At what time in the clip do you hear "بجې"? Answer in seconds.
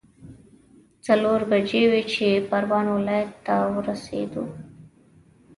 1.49-1.83